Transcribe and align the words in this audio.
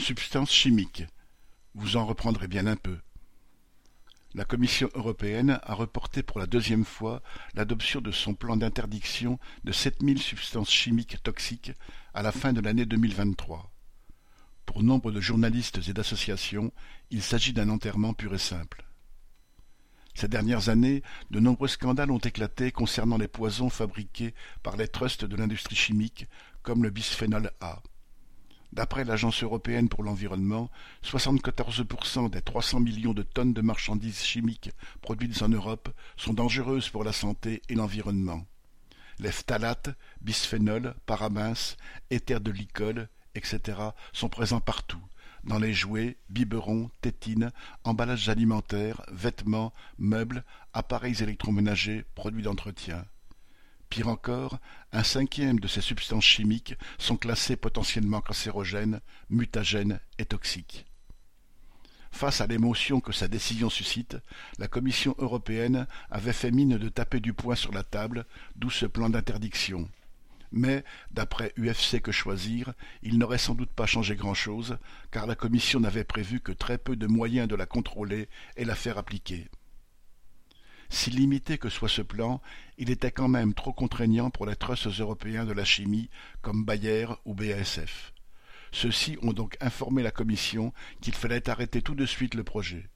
Substances 0.00 0.50
chimiques. 0.50 1.04
Vous 1.74 1.98
en 1.98 2.06
reprendrez 2.06 2.48
bien 2.48 2.66
un 2.66 2.76
peu. 2.76 2.98
La 4.32 4.46
Commission 4.46 4.88
européenne 4.94 5.60
a 5.62 5.74
reporté 5.74 6.22
pour 6.22 6.40
la 6.40 6.46
deuxième 6.46 6.86
fois 6.86 7.22
l'adoption 7.52 8.00
de 8.00 8.10
son 8.10 8.34
plan 8.34 8.56
d'interdiction 8.56 9.38
de 9.64 9.72
sept 9.72 10.02
mille 10.02 10.20
substances 10.20 10.70
chimiques 10.70 11.22
toxiques 11.22 11.72
à 12.14 12.22
la 12.22 12.32
fin 12.32 12.54
de 12.54 12.62
l'année 12.62 12.86
2023. 12.86 13.70
Pour 14.64 14.82
nombre 14.82 15.12
de 15.12 15.20
journalistes 15.20 15.80
et 15.86 15.92
d'associations, 15.92 16.72
il 17.10 17.22
s'agit 17.22 17.52
d'un 17.52 17.68
enterrement 17.68 18.14
pur 18.14 18.34
et 18.34 18.38
simple. 18.38 18.84
Ces 20.14 20.28
dernières 20.28 20.70
années, 20.70 21.02
de 21.30 21.40
nombreux 21.40 21.68
scandales 21.68 22.10
ont 22.10 22.18
éclaté 22.18 22.72
concernant 22.72 23.18
les 23.18 23.28
poisons 23.28 23.68
fabriqués 23.68 24.34
par 24.62 24.78
les 24.78 24.88
trusts 24.88 25.26
de 25.26 25.36
l'industrie 25.36 25.76
chimique, 25.76 26.26
comme 26.62 26.82
le 26.82 26.90
bisphénol 26.90 27.52
A. 27.60 27.82
D'après 28.72 29.04
l'Agence 29.04 29.42
européenne 29.42 29.88
pour 29.88 30.04
l'environnement, 30.04 30.70
74% 31.04 32.30
des 32.30 32.40
300 32.40 32.80
millions 32.80 33.14
de 33.14 33.22
tonnes 33.22 33.52
de 33.52 33.60
marchandises 33.60 34.22
chimiques 34.22 34.70
produites 35.02 35.42
en 35.42 35.48
Europe 35.48 35.88
sont 36.16 36.34
dangereuses 36.34 36.88
pour 36.88 37.02
la 37.02 37.12
santé 37.12 37.62
et 37.68 37.74
l'environnement. 37.74 38.46
Les 39.18 39.32
phtalates, 39.32 39.90
bisphénols, 40.20 40.94
parabens, 41.04 41.76
éthers 42.10 42.40
de 42.40 42.52
glycol, 42.52 43.08
etc. 43.34 43.78
sont 44.12 44.28
présents 44.28 44.60
partout, 44.60 45.02
dans 45.44 45.58
les 45.58 45.74
jouets, 45.74 46.16
biberons, 46.28 46.90
tétines, 47.00 47.50
emballages 47.84 48.28
alimentaires, 48.28 49.02
vêtements, 49.10 49.72
meubles, 49.98 50.44
appareils 50.72 51.22
électroménagers, 51.22 52.04
produits 52.14 52.42
d'entretien. 52.42 53.04
Pire 53.90 54.06
encore, 54.06 54.60
un 54.92 55.02
cinquième 55.02 55.58
de 55.58 55.66
ces 55.66 55.80
substances 55.80 56.24
chimiques 56.24 56.76
sont 56.98 57.16
classées 57.16 57.56
potentiellement 57.56 58.20
cancérogènes, 58.20 59.00
mutagènes 59.30 59.98
et 60.18 60.24
toxiques. 60.24 60.86
Face 62.12 62.40
à 62.40 62.46
l'émotion 62.46 63.00
que 63.00 63.10
sa 63.10 63.26
décision 63.26 63.68
suscite, 63.68 64.16
la 64.58 64.68
Commission 64.68 65.16
européenne 65.18 65.88
avait 66.08 66.32
fait 66.32 66.52
mine 66.52 66.78
de 66.78 66.88
taper 66.88 67.18
du 67.18 67.32
poing 67.32 67.56
sur 67.56 67.72
la 67.72 67.82
table, 67.82 68.26
d'où 68.54 68.70
ce 68.70 68.86
plan 68.86 69.10
d'interdiction. 69.10 69.88
Mais, 70.52 70.84
d'après 71.10 71.52
UFC 71.58 72.00
Que 72.00 72.12
Choisir, 72.12 72.74
il 73.02 73.18
n'aurait 73.18 73.38
sans 73.38 73.56
doute 73.56 73.70
pas 73.70 73.86
changé 73.86 74.14
grand-chose, 74.14 74.78
car 75.10 75.26
la 75.26 75.34
Commission 75.34 75.80
n'avait 75.80 76.04
prévu 76.04 76.38
que 76.38 76.52
très 76.52 76.78
peu 76.78 76.94
de 76.94 77.08
moyens 77.08 77.48
de 77.48 77.56
la 77.56 77.66
contrôler 77.66 78.28
et 78.56 78.64
la 78.64 78.76
faire 78.76 78.98
appliquer. 78.98 79.48
Si 80.92 81.10
limité 81.10 81.56
que 81.56 81.68
soit 81.68 81.88
ce 81.88 82.02
plan, 82.02 82.42
il 82.76 82.90
était 82.90 83.12
quand 83.12 83.28
même 83.28 83.54
trop 83.54 83.72
contraignant 83.72 84.28
pour 84.28 84.44
les 84.44 84.56
trusts 84.56 84.88
européens 85.00 85.46
de 85.46 85.52
la 85.52 85.64
chimie 85.64 86.10
comme 86.42 86.64
Bayer 86.64 87.06
ou 87.24 87.34
BASF. 87.34 88.12
Ceux-ci 88.72 89.16
ont 89.22 89.32
donc 89.32 89.56
informé 89.60 90.02
la 90.02 90.10
Commission 90.10 90.72
qu'il 91.00 91.14
fallait 91.14 91.48
arrêter 91.48 91.80
tout 91.80 91.94
de 91.94 92.06
suite 92.06 92.34
le 92.34 92.44
projet. 92.44 92.90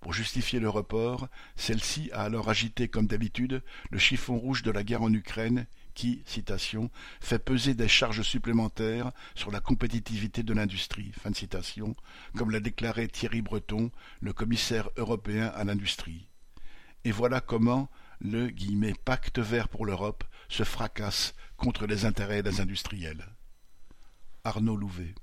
Pour 0.00 0.14
justifier 0.14 0.60
le 0.60 0.70
report, 0.70 1.28
celle-ci 1.56 2.10
a 2.12 2.22
alors 2.22 2.48
agité 2.48 2.88
comme 2.88 3.06
d'habitude 3.06 3.62
le 3.90 3.98
chiffon 3.98 4.38
rouge 4.38 4.62
de 4.62 4.70
la 4.70 4.82
guerre 4.82 5.02
en 5.02 5.12
Ukraine 5.12 5.66
qui, 5.92 6.22
citation, 6.24 6.90
fait 7.20 7.38
peser 7.38 7.74
des 7.74 7.88
charges 7.88 8.22
supplémentaires 8.22 9.12
sur 9.34 9.50
la 9.50 9.60
compétitivité 9.60 10.42
de 10.42 10.54
l'industrie, 10.54 11.12
comme 12.34 12.50
l'a 12.50 12.60
déclaré 12.60 13.08
Thierry 13.08 13.42
Breton, 13.42 13.90
le 14.22 14.32
commissaire 14.32 14.88
européen 14.96 15.48
à 15.54 15.64
l'industrie. 15.64 16.29
Et 17.04 17.12
voilà 17.12 17.40
comment 17.40 17.88
le 18.20 18.50
«pacte 19.04 19.38
vert 19.38 19.68
pour 19.68 19.86
l'Europe» 19.86 20.24
se 20.48 20.64
fracasse 20.64 21.34
contre 21.56 21.86
les 21.86 22.04
intérêts 22.04 22.42
des 22.42 22.60
industriels. 22.60 23.26
Arnaud 24.44 24.76
Louvet 24.76 25.14